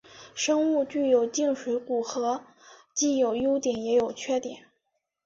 [0.33, 2.41] 生物具有静水骨骼
[2.91, 4.65] 既有优点也有缺点。